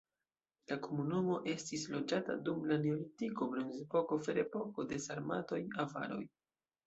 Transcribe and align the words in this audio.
La 0.69 0.75
komunumo 0.85 1.35
estis 1.51 1.83
loĝata 1.95 2.37
dum 2.47 2.63
la 2.71 2.77
neolitiko, 2.85 3.47
bronzepoko, 3.53 4.19
ferepoko, 4.29 4.87
de 4.93 4.99
sarmatoj, 5.07 5.63
avaroj. 5.85 6.21